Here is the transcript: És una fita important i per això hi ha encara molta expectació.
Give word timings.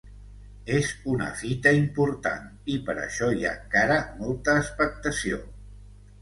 És 0.75 0.87
una 1.15 1.27
fita 1.41 1.73
important 1.79 2.47
i 2.77 2.79
per 2.87 2.95
això 3.03 3.29
hi 3.37 3.45
ha 3.51 3.53
encara 3.59 3.99
molta 4.23 4.57
expectació. 4.63 5.41